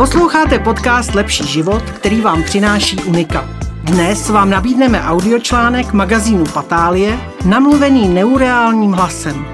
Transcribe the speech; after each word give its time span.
Posloucháte 0.00 0.58
podcast 0.58 1.14
Lepší 1.14 1.46
život, 1.46 1.82
který 1.90 2.20
vám 2.20 2.42
přináší 2.42 2.96
Unika. 2.96 3.48
Dnes 3.84 4.30
vám 4.30 4.50
nabídneme 4.50 5.02
audiočlánek 5.02 5.92
magazínu 5.92 6.44
Patálie, 6.54 7.18
namluvený 7.46 8.08
neureálním 8.08 8.92
hlasem. 8.92 9.46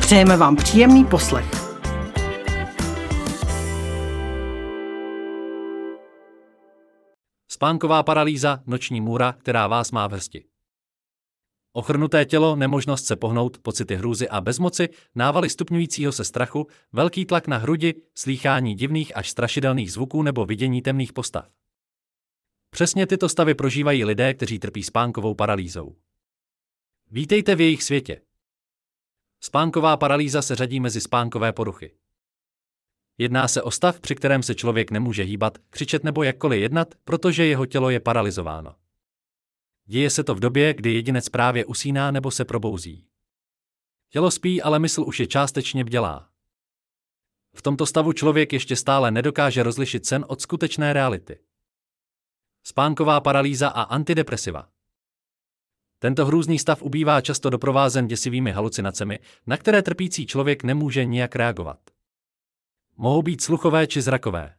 Přejeme 0.00 0.36
vám 0.36 0.56
příjemný 0.56 1.04
poslech. 1.04 1.50
Spánková 7.48 8.02
paralýza, 8.02 8.58
noční 8.66 9.00
můra, 9.00 9.32
která 9.32 9.66
vás 9.66 9.90
má 9.90 10.06
v. 10.06 10.51
Ochrnuté 11.72 12.24
tělo, 12.24 12.56
nemožnost 12.56 13.06
se 13.06 13.16
pohnout, 13.16 13.58
pocity 13.58 13.96
hrůzy 13.96 14.28
a 14.28 14.40
bezmoci, 14.40 14.88
návaly 15.14 15.50
stupňujícího 15.50 16.12
se 16.12 16.24
strachu, 16.24 16.66
velký 16.92 17.24
tlak 17.24 17.46
na 17.46 17.56
hrudi, 17.56 17.94
slýchání 18.14 18.74
divných 18.74 19.16
až 19.16 19.30
strašidelných 19.30 19.92
zvuků 19.92 20.22
nebo 20.22 20.46
vidění 20.46 20.82
temných 20.82 21.12
postav. 21.12 21.48
Přesně 22.70 23.06
tyto 23.06 23.28
stavy 23.28 23.54
prožívají 23.54 24.04
lidé, 24.04 24.34
kteří 24.34 24.58
trpí 24.58 24.82
spánkovou 24.82 25.34
paralýzou. 25.34 25.96
Vítejte 27.10 27.54
v 27.54 27.60
jejich 27.60 27.82
světě. 27.82 28.20
Spánková 29.40 29.96
paralýza 29.96 30.42
se 30.42 30.54
řadí 30.54 30.80
mezi 30.80 31.00
spánkové 31.00 31.52
poruchy. 31.52 31.94
Jedná 33.18 33.48
se 33.48 33.62
o 33.62 33.70
stav, 33.70 34.00
při 34.00 34.14
kterém 34.14 34.42
se 34.42 34.54
člověk 34.54 34.90
nemůže 34.90 35.22
hýbat, 35.22 35.58
křičet 35.70 36.04
nebo 36.04 36.22
jakkoliv 36.22 36.62
jednat, 36.62 36.94
protože 37.04 37.46
jeho 37.46 37.66
tělo 37.66 37.90
je 37.90 38.00
paralizováno. 38.00 38.74
Děje 39.84 40.10
se 40.10 40.24
to 40.24 40.34
v 40.34 40.40
době, 40.40 40.74
kdy 40.74 40.94
jedinec 40.94 41.28
právě 41.28 41.64
usíná 41.64 42.10
nebo 42.10 42.30
se 42.30 42.44
probouzí. 42.44 43.06
Tělo 44.08 44.30
spí, 44.30 44.62
ale 44.62 44.78
mysl 44.78 45.04
už 45.06 45.20
je 45.20 45.26
částečně 45.26 45.84
bdělá. 45.84 46.28
V 47.54 47.62
tomto 47.62 47.86
stavu 47.86 48.12
člověk 48.12 48.52
ještě 48.52 48.76
stále 48.76 49.10
nedokáže 49.10 49.62
rozlišit 49.62 50.06
sen 50.06 50.24
od 50.28 50.40
skutečné 50.40 50.92
reality. 50.92 51.38
Spánková 52.62 53.20
paralýza 53.20 53.68
a 53.68 53.82
antidepresiva. 53.82 54.68
Tento 55.98 56.26
hrůzný 56.26 56.58
stav 56.58 56.82
ubývá 56.82 57.20
často 57.20 57.50
doprovázen 57.50 58.06
děsivými 58.06 58.52
halucinacemi, 58.52 59.18
na 59.46 59.56
které 59.56 59.82
trpící 59.82 60.26
člověk 60.26 60.64
nemůže 60.64 61.04
nijak 61.04 61.36
reagovat. 61.36 61.78
Mohou 62.96 63.22
být 63.22 63.42
sluchové 63.42 63.86
či 63.86 64.02
zrakové. 64.02 64.54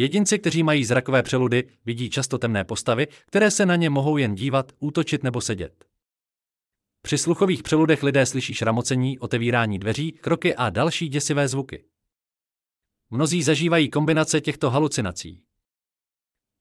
Jedinci, 0.00 0.38
kteří 0.38 0.62
mají 0.62 0.84
zrakové 0.84 1.22
přeludy, 1.22 1.68
vidí 1.84 2.10
často 2.10 2.38
temné 2.38 2.64
postavy, 2.64 3.06
které 3.26 3.50
se 3.50 3.66
na 3.66 3.76
ně 3.76 3.90
mohou 3.90 4.16
jen 4.16 4.34
dívat, 4.34 4.72
útočit 4.78 5.22
nebo 5.22 5.40
sedět. 5.40 5.84
Při 7.02 7.18
sluchových 7.18 7.62
přeludech 7.62 8.02
lidé 8.02 8.26
slyší 8.26 8.54
šramocení, 8.54 9.18
otevírání 9.18 9.78
dveří, 9.78 10.12
kroky 10.12 10.54
a 10.54 10.70
další 10.70 11.08
děsivé 11.08 11.48
zvuky. 11.48 11.84
Mnozí 13.10 13.42
zažívají 13.42 13.90
kombinace 13.90 14.40
těchto 14.40 14.70
halucinací. 14.70 15.42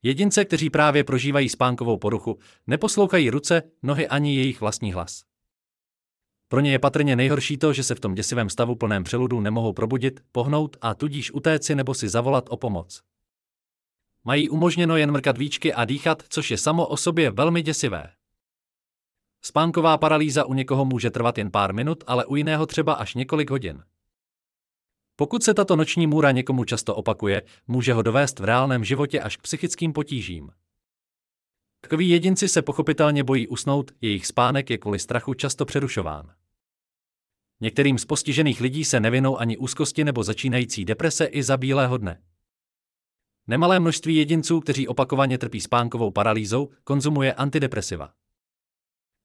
Jedince, 0.04 0.46
kteří 0.46 0.70
právě 0.70 1.04
prožívají 1.04 1.50
spánkovou 1.50 1.98
poruchu, 1.98 2.40
neposlouchají 2.68 3.30
ruce, 3.30 3.64
nohy 3.84 4.08
ani 4.08 4.36
jejich 4.36 4.62
vlastní 4.62 4.94
hlas. 4.94 5.24
Pro 6.48 6.60
ně 6.60 6.72
je 6.72 6.80
patrně 6.80 7.16
nejhorší 7.16 7.58
to, 7.58 7.74
že 7.74 7.84
se 7.84 7.96
v 7.96 8.00
tom 8.00 8.16
děsivém 8.16 8.50
stavu 8.50 8.76
plném 8.76 9.04
přeludu 9.04 9.40
nemohou 9.40 9.74
probudit, 9.74 10.20
pohnout 10.32 10.78
a 10.82 10.94
tudíž 10.94 11.32
utéci 11.32 11.76
nebo 11.76 11.94
si 11.94 12.10
zavolat 12.10 12.46
o 12.50 12.58
pomoc. 12.58 13.04
Mají 14.30 14.50
umožněno 14.50 14.98
jen 14.98 15.12
mrkat 15.12 15.38
víčky 15.38 15.74
a 15.74 15.86
dýchat, 15.86 16.24
což 16.30 16.52
je 16.52 16.58
samo 16.58 16.88
o 16.88 16.98
sobě 16.98 17.32
velmi 17.32 17.62
děsivé. 17.62 18.14
Spánková 19.46 19.98
paralýza 19.98 20.46
u 20.46 20.54
někoho 20.54 20.86
může 20.86 21.10
trvat 21.10 21.38
jen 21.38 21.52
pár 21.52 21.74
minut, 21.74 22.04
ale 22.08 22.26
u 22.26 22.36
jiného 22.36 22.66
třeba 22.66 22.94
až 22.94 23.16
několik 23.16 23.50
hodin. 23.50 23.84
Pokud 25.16 25.44
se 25.44 25.54
tato 25.54 25.76
noční 25.76 26.08
můra 26.08 26.32
někomu 26.32 26.64
často 26.64 26.96
opakuje, 26.96 27.42
může 27.68 27.94
ho 27.94 28.02
dovést 28.02 28.40
v 28.40 28.44
reálném 28.44 28.84
životě 28.84 29.22
až 29.22 29.38
k 29.38 29.42
psychickým 29.42 29.94
potížím. 29.94 30.52
Takoví 31.82 32.10
jedinci 32.10 32.48
se 32.48 32.62
pochopitelně 32.62 33.24
bojí 33.24 33.48
usnout, 33.48 33.92
jejich 34.02 34.28
spánek 34.28 34.70
je 34.70 34.78
kvůli 34.78 35.00
strachu 35.00 35.34
často 35.34 35.66
přerušován. 35.66 36.34
Některým 37.62 37.98
z 37.98 38.06
postižených 38.06 38.62
lidí 38.62 38.86
se 38.86 39.00
nevinou 39.00 39.38
ani 39.38 39.58
úzkosti 39.58 40.04
nebo 40.04 40.24
začínající 40.24 40.86
deprese 40.86 41.26
i 41.26 41.44
za 41.44 41.58
bílého 41.58 41.98
dne. 41.98 42.29
Nemalé 43.50 43.80
množství 43.80 44.16
jedinců, 44.16 44.60
kteří 44.60 44.88
opakovaně 44.88 45.38
trpí 45.38 45.62
spánkovou 45.62 46.12
paralýzou, 46.12 46.70
konzumuje 46.84 47.34
antidepresiva. 47.34 48.14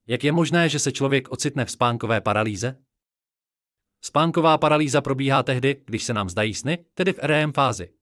Jak 0.06 0.24
je 0.24 0.32
možné, 0.32 0.68
že 0.68 0.78
se 0.78 0.92
člověk 0.92 1.28
ocitne 1.28 1.64
v 1.64 1.70
spánkové 1.70 2.20
paralýze? 2.20 2.84
Spánková 4.00 4.58
paralýza 4.58 5.00
probíhá 5.00 5.42
tehdy, 5.42 5.82
když 5.86 6.04
se 6.04 6.14
nám 6.14 6.28
zdají 6.28 6.54
sny, 6.54 6.84
tedy 6.94 7.12
v 7.12 7.18
REM 7.18 7.52
fázi. 7.52 7.94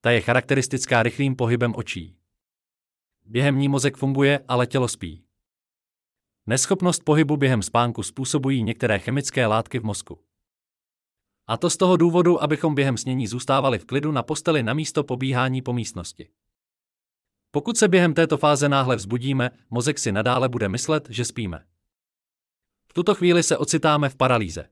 Ta 0.00 0.10
je 0.10 0.20
charakteristická 0.20 1.02
rychlým 1.02 1.36
pohybem 1.36 1.74
očí. 1.76 2.16
Během 3.24 3.58
ní 3.58 3.68
mozek 3.68 3.96
funguje, 3.96 4.44
ale 4.48 4.66
tělo 4.66 4.88
spí. 4.88 5.24
Neschopnost 6.46 7.04
pohybu 7.04 7.36
během 7.36 7.62
spánku 7.62 8.02
způsobují 8.02 8.62
některé 8.62 8.98
chemické 8.98 9.46
látky 9.46 9.78
v 9.78 9.84
mozku. 9.84 10.29
A 11.50 11.56
to 11.56 11.70
z 11.70 11.76
toho 11.76 11.96
důvodu, 11.96 12.42
abychom 12.42 12.74
během 12.74 12.96
snění 12.96 13.26
zůstávali 13.26 13.78
v 13.78 13.84
klidu 13.84 14.12
na 14.12 14.22
posteli 14.22 14.62
na 14.62 14.74
místo 14.74 15.04
pobíhání 15.04 15.62
po 15.62 15.72
místnosti. 15.72 16.28
Pokud 17.50 17.76
se 17.76 17.88
během 17.88 18.14
této 18.14 18.38
fáze 18.38 18.68
náhle 18.68 18.96
vzbudíme, 18.96 19.50
mozek 19.70 19.98
si 19.98 20.12
nadále 20.12 20.48
bude 20.48 20.68
myslet, 20.68 21.08
že 21.10 21.24
spíme. 21.24 21.66
V 22.88 22.92
tuto 22.92 23.14
chvíli 23.14 23.42
se 23.42 23.58
ocitáme 23.58 24.08
v 24.08 24.16
paralýze. 24.16 24.68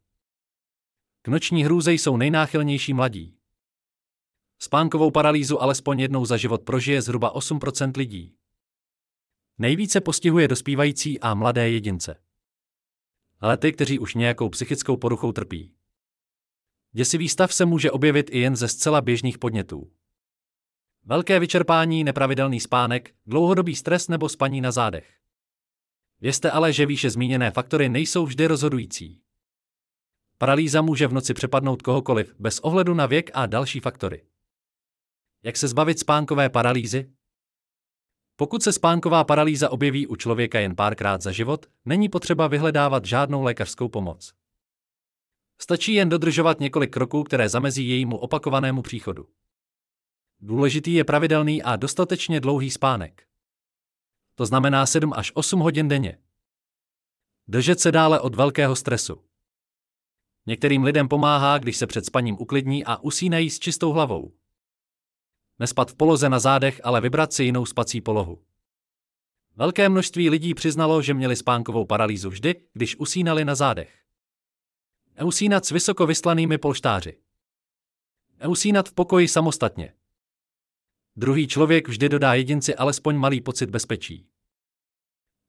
K 1.23 1.29
noční 1.29 1.65
hrůze 1.65 1.93
jsou 1.93 2.17
nejnáchylnější 2.17 2.95
mladí. 2.95 3.39
Spánkovou 4.59 5.11
paralýzu 5.11 5.63
alespoň 5.63 6.01
jednou 6.01 6.25
za 6.25 6.37
život 6.37 6.63
prožije 6.63 7.03
zhruba 7.03 7.35
8% 7.35 7.93
lidí. 7.97 8.37
Nejvíce 9.59 10.01
postihuje 10.01 10.49
dospívající 10.49 11.21
a 11.21 11.35
mladé 11.35 11.71
jedince. 11.71 12.23
Ale 13.41 13.57
ty, 13.57 13.73
kteří 13.73 13.99
už 13.99 14.15
nějakou 14.15 14.49
psychickou 14.49 14.97
poruchou 14.97 15.33
trpí. 15.33 15.78
Děsivý 16.93 17.29
stav 17.29 17.55
se 17.55 17.65
může 17.65 17.91
objevit 17.91 18.31
i 18.31 18.39
jen 18.39 18.57
ze 18.57 18.69
zcela 18.69 19.01
běžných 19.01 19.39
podnětů. 19.39 19.91
Velké 21.05 21.41
vyčerpání, 21.41 22.05
nepravidelný 22.05 22.61
spánek, 22.61 23.15
dlouhodobý 23.27 23.77
stres 23.77 24.09
nebo 24.09 24.29
spaní 24.29 24.61
na 24.61 24.71
zádech. 24.71 25.19
Vězte 26.21 26.51
ale, 26.51 26.73
že 26.73 26.87
výše 26.87 27.11
zmíněné 27.11 27.51
faktory 27.51 27.89
nejsou 27.89 28.27
vždy 28.27 28.47
rozhodující. 28.47 29.23
Paralýza 30.39 30.83
může 30.83 31.07
v 31.07 31.13
noci 31.13 31.35
přepadnout 31.35 31.83
kohokoliv, 31.83 32.35
bez 32.39 32.59
ohledu 32.59 32.95
na 32.95 33.07
věk 33.07 33.31
a 33.35 33.47
další 33.47 33.81
faktory. 33.81 34.25
Jak 35.43 35.57
se 35.57 35.69
zbavit 35.69 35.99
spánkové 35.99 36.49
paralýzy? 36.49 37.13
Pokud 38.37 38.63
se 38.63 38.73
spánková 38.73 39.25
paralýza 39.25 39.71
objeví 39.71 40.07
u 40.07 40.17
člověka 40.17 40.61
jen 40.61 40.77
párkrát 40.77 41.23
za 41.23 41.33
život, 41.33 41.67
není 41.85 42.09
potřeba 42.09 42.47
vyhledávat 42.47 43.05
žádnou 43.05 43.43
lékařskou 43.43 43.89
pomoc. 43.89 44.33
Stačí 45.61 45.95
jen 45.95 46.09
dodržovat 46.09 46.61
několik 46.61 46.93
kroků, 46.93 47.25
které 47.25 47.49
zamezí 47.49 47.89
jejímu 47.89 48.17
opakovanému 48.17 48.83
příchodu. 48.83 49.29
Důležitý 50.41 50.95
je 50.95 51.05
pravidelný 51.05 51.63
a 51.63 51.77
dostatečně 51.77 52.41
dlouhý 52.41 52.71
spánek. 52.71 53.27
To 54.35 54.47
znamená 54.47 54.87
7 54.87 55.13
až 55.13 55.33
8 55.35 55.61
hodin 55.61 55.89
denně. 55.89 56.19
Držet 57.49 57.81
se 57.81 57.93
dále 57.93 58.21
od 58.21 58.35
velkého 58.35 58.77
stresu. 58.77 59.25
Některým 60.47 60.85
lidem 60.85 61.09
pomáhá, 61.09 61.59
když 61.59 61.77
se 61.77 61.87
před 61.87 62.07
spaním 62.07 62.37
uklidní 62.41 62.85
a 62.85 62.97
usínají 62.97 63.51
s 63.51 63.59
čistou 63.59 63.93
hlavou. 63.93 64.33
Nespat 65.59 65.91
v 65.91 65.95
poloze 65.95 66.29
na 66.29 66.39
zádech, 66.39 66.81
ale 66.85 67.01
vybrat 67.01 67.33
si 67.33 67.45
jinou 67.45 67.67
spací 67.67 68.01
polohu. 68.01 68.43
Velké 69.57 69.89
množství 69.89 70.31
lidí 70.31 70.55
přiznalo, 70.55 71.03
že 71.03 71.15
měli 71.15 71.37
spánkovou 71.37 71.85
paralýzu 71.85 72.31
vždy, 72.31 72.55
když 72.73 72.97
usínali 72.97 73.45
na 73.45 73.55
zádech. 73.55 74.08
Eusínat 75.21 75.65
s 75.65 75.71
vysoko 75.71 76.07
vyslanými 76.07 76.59
polštáři. 76.59 77.19
Eusínat 78.41 78.89
v 78.89 78.93
pokoji 78.93 79.29
samostatně. 79.29 79.95
Druhý 81.17 81.49
člověk 81.49 81.89
vždy 81.89 82.09
dodá 82.09 82.35
jedinci 82.35 82.75
alespoň 82.75 83.17
malý 83.17 83.41
pocit 83.41 83.71
bezpečí. 83.71 84.27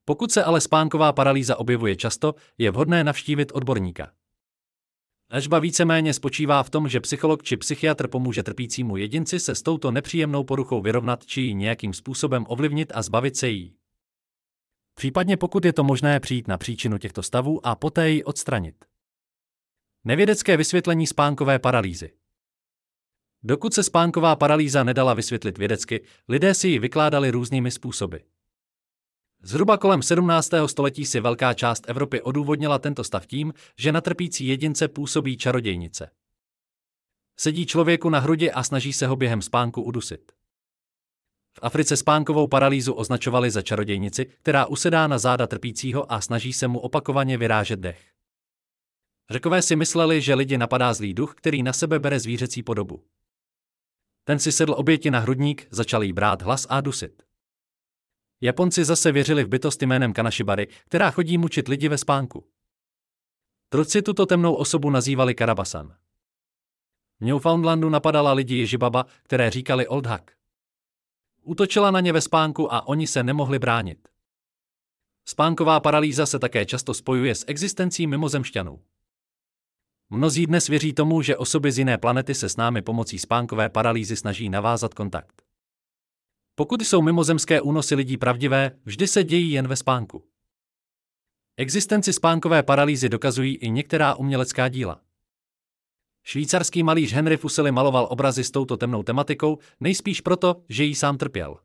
Pokud 0.06 0.32
se 0.32 0.44
ale 0.44 0.62
spánková 0.62 1.14
paralýza 1.14 1.56
objevuje 1.56 1.96
často, 1.96 2.36
je 2.58 2.72
vhodné 2.72 3.04
navštívit 3.04 3.52
odborníka. 3.54 4.12
Léčba 5.32 5.60
víceméně 5.60 6.14
spočívá 6.14 6.64
v 6.64 6.70
tom, 6.70 6.88
že 6.88 7.00
psycholog 7.00 7.44
či 7.44 7.58
psychiatr 7.58 8.08
pomůže 8.08 8.44
trpícímu 8.44 8.98
jedinci 8.98 9.40
se 9.40 9.56
s 9.56 9.62
touto 9.62 9.92
nepříjemnou 9.92 10.44
poruchou 10.44 10.82
vyrovnat 10.82 11.26
či 11.26 11.42
ji 11.42 11.54
nějakým 11.54 11.94
způsobem 11.94 12.46
ovlivnit 12.48 12.92
a 12.96 13.02
zbavit 13.02 13.38
se 13.38 13.48
jí. 13.50 13.76
Případně 14.94 15.38
pokud 15.38 15.66
je 15.66 15.74
to 15.74 15.84
možné 15.84 16.20
přijít 16.20 16.48
na 16.48 16.58
příčinu 16.58 16.98
těchto 16.98 17.24
stavů 17.24 17.68
a 17.68 17.76
poté 17.76 18.10
ji 18.10 18.24
odstranit. 18.24 18.76
Nevědecké 20.10 20.58
vysvětlení 20.58 21.08
spánkové 21.08 21.60
paralýzy. 21.60 22.12
Dokud 23.44 23.74
se 23.74 23.84
spánková 23.84 24.36
paralýza 24.36 24.84
nedala 24.84 25.14
vysvětlit 25.14 25.58
vědecky, 25.58 26.06
lidé 26.28 26.54
si 26.54 26.68
ji 26.68 26.80
vykládali 26.80 27.32
různými 27.32 27.72
způsoby. 27.72 28.18
Zhruba 29.42 29.78
kolem 29.78 30.02
17. 30.02 30.50
století 30.66 31.06
si 31.06 31.20
velká 31.20 31.54
část 31.54 31.84
Evropy 31.88 32.22
odůvodnila 32.22 32.80
tento 32.80 33.04
stav 33.04 33.26
tím, 33.26 33.54
že 33.78 33.92
na 33.92 34.02
trpící 34.02 34.48
jedince 34.48 34.88
působí 34.88 35.38
čarodějnice. 35.38 36.12
Sedí 37.38 37.66
člověku 37.66 38.10
na 38.10 38.20
hrudi 38.20 38.52
a 38.52 38.64
snaží 38.64 38.94
se 38.94 39.08
ho 39.08 39.16
během 39.16 39.42
spánku 39.42 39.82
udusit. 39.82 40.32
V 41.54 41.60
Africe 41.62 41.98
spánkovou 41.98 42.48
paralýzu 42.48 42.94
označovali 42.94 43.52
za 43.52 43.62
čarodějnici, 43.62 44.26
která 44.26 44.66
usedá 44.66 45.08
na 45.08 45.18
záda 45.18 45.48
trpícího 45.48 46.12
a 46.12 46.22
snaží 46.22 46.54
se 46.54 46.68
mu 46.68 46.80
opakovaně 46.80 47.38
vyrážet 47.38 47.80
dech. 47.80 48.19
Řekové 49.30 49.62
si 49.62 49.76
mysleli, 49.76 50.22
že 50.22 50.36
lidi 50.36 50.58
napadá 50.58 50.94
zlý 50.94 51.14
duch, 51.14 51.36
který 51.36 51.64
na 51.64 51.74
sebe 51.74 52.00
bere 52.00 52.20
zvířecí 52.20 52.64
podobu. 52.64 53.06
Ten 54.24 54.40
si 54.40 54.52
sedl 54.52 54.74
oběti 54.74 55.12
na 55.12 55.20
hrudník, 55.20 55.68
začal 55.72 56.04
jí 56.04 56.14
brát 56.14 56.42
hlas 56.42 56.68
a 56.70 56.82
dusit. 56.82 57.24
Japonci 58.42 58.86
zase 58.86 59.12
věřili 59.12 59.44
v 59.44 59.48
bytost 59.48 59.82
jménem 59.82 60.14
Kanashibary, 60.14 60.68
která 60.86 61.12
chodí 61.12 61.38
mučit 61.38 61.68
lidi 61.68 61.90
ve 61.90 61.98
spánku. 61.98 62.48
Truci 63.70 64.02
tuto 64.02 64.26
temnou 64.26 64.54
osobu 64.54 64.90
nazývali 64.90 65.36
Karabasan. 65.36 65.96
V 67.20 67.26
Newfoundlandu 67.26 67.90
napadala 67.90 68.34
lidi 68.34 68.58
Ježibaba, 68.58 69.06
které 69.24 69.50
říkali 69.50 69.88
Old 69.88 70.06
Huck. 70.06 70.32
Útočila 71.42 71.92
na 71.92 72.00
ně 72.00 72.14
ve 72.14 72.22
spánku 72.22 72.74
a 72.74 72.88
oni 72.88 73.08
se 73.08 73.24
nemohli 73.24 73.60
bránit. 73.60 74.08
Spánková 75.26 75.80
paralýza 75.80 76.26
se 76.26 76.40
také 76.40 76.66
často 76.66 76.94
spojuje 76.94 77.36
s 77.36 77.46
existencí 77.48 78.08
mimozemšťanů. 78.08 78.84
Mnozí 80.12 80.46
dnes 80.46 80.68
věří 80.68 80.94
tomu, 80.94 81.22
že 81.22 81.38
osoby 81.38 81.72
z 81.72 81.78
jiné 81.78 81.98
planety 81.98 82.36
se 82.36 82.50
s 82.50 82.58
námi 82.58 82.82
pomocí 82.82 83.20
spánkové 83.20 83.70
paralýzy 83.70 84.16
snaží 84.16 84.50
navázat 84.50 84.94
kontakt. 84.94 85.42
Pokud 86.56 86.82
jsou 86.82 87.02
mimozemské 87.02 87.62
únosy 87.62 87.96
lidí 87.96 88.18
pravdivé, 88.18 88.72
vždy 88.86 89.08
se 89.08 89.24
dějí 89.24 89.52
jen 89.52 89.68
ve 89.68 89.76
spánku. 89.76 90.24
Existenci 91.58 92.14
spánkové 92.14 92.64
paralýzy 92.64 93.10
dokazují 93.10 93.56
i 93.56 93.70
některá 93.70 94.16
umělecká 94.16 94.70
díla. 94.70 95.02
Švýcarský 96.24 96.84
malíř 96.84 97.14
Henry 97.14 97.38
Fuseli 97.38 97.72
maloval 97.72 98.08
obrazy 98.12 98.44
s 98.44 98.52
touto 98.52 98.78
temnou 98.78 99.04
tematikou, 99.04 99.58
nejspíš 99.80 100.22
proto, 100.22 100.64
že 100.70 100.84
jí 100.84 100.96
sám 100.96 101.18
trpěl. 101.18 101.60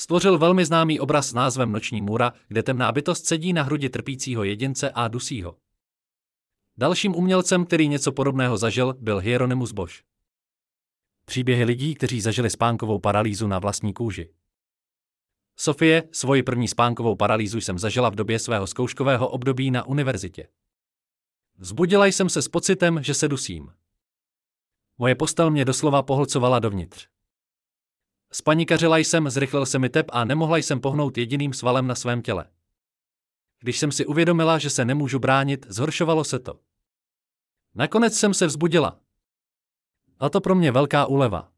Stvořil 0.00 0.38
velmi 0.38 0.64
známý 0.64 1.00
obraz 1.00 1.28
s 1.28 1.34
názvem 1.34 1.72
Noční 1.72 2.02
můra, 2.02 2.32
kde 2.48 2.62
temná 2.62 2.92
bytost 2.92 3.26
sedí 3.26 3.52
na 3.52 3.62
hrudi 3.62 3.88
trpícího 3.88 4.44
jedince 4.44 4.90
a 4.90 5.08
dusí 5.08 5.42
ho. 5.42 5.56
Dalším 6.78 7.16
umělcem, 7.16 7.64
který 7.64 7.88
něco 7.88 8.12
podobného 8.12 8.58
zažil, 8.58 8.94
byl 9.00 9.18
Hieronymus 9.18 9.72
Bosch. 9.72 10.02
Příběhy 11.24 11.64
lidí, 11.64 11.94
kteří 11.94 12.20
zažili 12.20 12.50
spánkovou 12.50 12.98
paralýzu 12.98 13.46
na 13.46 13.58
vlastní 13.58 13.92
kůži. 13.92 14.34
Sofie, 15.56 16.08
svoji 16.12 16.42
první 16.42 16.68
spánkovou 16.68 17.16
paralýzu 17.16 17.60
jsem 17.60 17.78
zažila 17.78 18.08
v 18.08 18.14
době 18.14 18.38
svého 18.38 18.66
zkouškového 18.66 19.28
období 19.28 19.70
na 19.70 19.86
univerzitě. 19.86 20.48
Zbudila 21.58 22.06
jsem 22.06 22.28
se 22.28 22.42
s 22.42 22.48
pocitem, 22.48 23.02
že 23.02 23.14
se 23.14 23.28
dusím. 23.28 23.72
Moje 24.98 25.14
postel 25.14 25.50
mě 25.50 25.64
doslova 25.64 26.02
pohlcovala 26.02 26.58
dovnitř. 26.58 27.08
Spanikařila 28.32 28.98
jsem, 28.98 29.30
zrychlil 29.30 29.66
se 29.66 29.78
mi 29.78 29.88
tep 29.88 30.06
a 30.12 30.24
nemohla 30.24 30.56
jsem 30.56 30.80
pohnout 30.80 31.18
jediným 31.18 31.52
svalem 31.52 31.86
na 31.86 31.94
svém 31.94 32.22
těle. 32.22 32.50
Když 33.60 33.78
jsem 33.78 33.92
si 33.92 34.06
uvědomila, 34.06 34.58
že 34.58 34.70
se 34.70 34.84
nemůžu 34.84 35.18
bránit, 35.18 35.66
zhoršovalo 35.68 36.24
se 36.24 36.38
to. 36.38 36.67
Nakonec 37.78 38.14
jsem 38.14 38.34
se 38.34 38.46
vzbudila. 38.46 39.00
A 40.18 40.28
to 40.28 40.40
pro 40.40 40.54
mě 40.54 40.72
velká 40.72 41.06
úleva. 41.06 41.52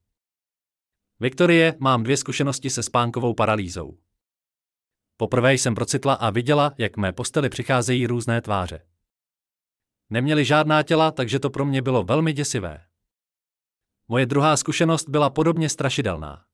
Viktorie, 1.20 1.76
mám 1.78 2.02
dvě 2.02 2.16
zkušenosti 2.16 2.70
se 2.70 2.82
spánkovou 2.82 3.34
paralýzou. 3.34 3.98
Poprvé 5.16 5.54
jsem 5.54 5.74
procitla 5.74 6.14
a 6.14 6.30
viděla, 6.30 6.74
jak 6.78 6.96
mé 6.96 7.12
posteli 7.12 7.48
přicházejí 7.48 8.06
různé 8.06 8.40
tváře. 8.40 8.86
Neměli 10.10 10.44
žádná 10.44 10.82
těla, 10.82 11.10
takže 11.10 11.38
to 11.38 11.50
pro 11.50 11.64
mě 11.64 11.82
bylo 11.82 12.02
velmi 12.02 12.32
děsivé. 12.32 12.84
Moje 14.08 14.26
druhá 14.26 14.56
zkušenost 14.56 15.08
byla 15.08 15.30
podobně 15.30 15.68
strašidelná. 15.68 16.44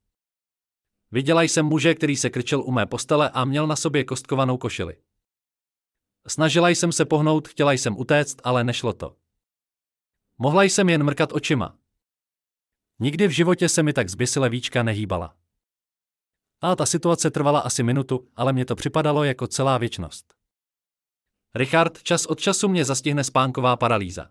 Viděla 1.10 1.42
jsem 1.42 1.66
muže, 1.66 1.94
který 1.94 2.16
se 2.16 2.30
krčil 2.30 2.62
u 2.62 2.72
mé 2.72 2.86
postele 2.86 3.30
a 3.30 3.44
měl 3.44 3.66
na 3.66 3.76
sobě 3.76 4.04
kostkovanou 4.04 4.58
košili. 4.58 4.96
Snažila 6.26 6.68
jsem 6.68 6.92
se 6.92 7.04
pohnout, 7.04 7.48
chtěla 7.48 7.72
jsem 7.72 7.98
utéct, 7.98 8.40
ale 8.44 8.64
nešlo 8.64 8.92
to. 8.92 9.16
Mohla 10.38 10.62
jsem 10.62 10.88
jen 10.88 11.04
mrkat 11.04 11.32
očima. 11.32 11.78
Nikdy 12.98 13.28
v 13.28 13.30
životě 13.30 13.68
se 13.68 13.82
mi 13.82 13.92
tak 13.92 14.08
zběsile 14.08 14.48
víčka 14.48 14.82
nehýbala. 14.82 15.36
A 16.60 16.76
ta 16.76 16.86
situace 16.86 17.30
trvala 17.30 17.60
asi 17.60 17.82
minutu, 17.82 18.28
ale 18.36 18.52
mě 18.52 18.64
to 18.64 18.76
připadalo 18.76 19.24
jako 19.24 19.46
celá 19.46 19.78
věčnost. 19.78 20.34
Richard, 21.54 22.02
čas 22.02 22.26
od 22.26 22.40
času 22.40 22.68
mě 22.68 22.84
zastihne 22.84 23.24
spánková 23.24 23.76
paralýza. 23.76 24.30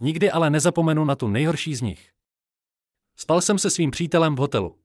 Nikdy 0.00 0.30
ale 0.30 0.50
nezapomenu 0.50 1.04
na 1.04 1.16
tu 1.16 1.28
nejhorší 1.28 1.74
z 1.74 1.80
nich. 1.80 2.12
Spal 3.16 3.40
jsem 3.40 3.58
se 3.58 3.70
svým 3.70 3.90
přítelem 3.90 4.34
v 4.34 4.38
hotelu. 4.38 4.78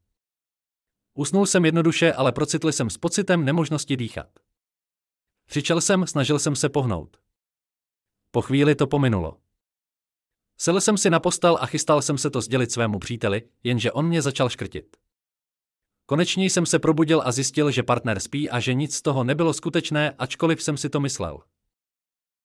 Usnul 1.13 1.45
jsem 1.45 1.65
jednoduše, 1.65 2.13
ale 2.13 2.31
procitl 2.31 2.71
jsem 2.71 2.89
s 2.89 2.97
pocitem 2.97 3.45
nemožnosti 3.45 3.97
dýchat. 3.97 4.39
Křičel 5.45 5.81
jsem, 5.81 6.07
snažil 6.07 6.39
jsem 6.39 6.55
se 6.55 6.69
pohnout. 6.69 7.17
Po 8.31 8.41
chvíli 8.41 8.75
to 8.75 8.87
pominulo. 8.87 9.37
Sel 10.63 10.81
jsem 10.81 10.97
si 10.97 11.09
na 11.09 11.19
postel 11.19 11.57
a 11.61 11.65
chystal 11.65 12.01
jsem 12.01 12.17
se 12.17 12.29
to 12.29 12.41
sdělit 12.41 12.71
svému 12.71 12.99
příteli, 12.99 13.41
jenže 13.63 13.91
on 13.91 14.07
mě 14.07 14.21
začal 14.21 14.49
škrtit. 14.49 14.97
Konečně 16.05 16.45
jsem 16.45 16.65
se 16.65 16.79
probudil 16.79 17.21
a 17.25 17.31
zjistil, 17.31 17.71
že 17.71 17.83
partner 17.83 18.19
spí 18.19 18.49
a 18.49 18.59
že 18.59 18.73
nic 18.73 18.95
z 18.95 19.01
toho 19.01 19.23
nebylo 19.23 19.53
skutečné, 19.53 20.15
ačkoliv 20.19 20.63
jsem 20.63 20.77
si 20.77 20.89
to 20.89 20.99
myslel. 20.99 21.39